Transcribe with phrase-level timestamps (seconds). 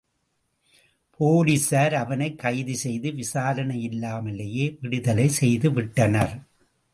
[1.19, 6.35] போலிஸார் அவனைக் கைது செய்து விசாரணையில்லாமலேயே விடுதலை செய்து விட்டனர்.